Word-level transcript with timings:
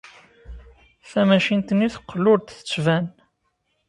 Tamacint-nni 1.09 1.87
teqqel 1.93 2.25
ur 2.31 2.37
d-tettban. 2.39 3.05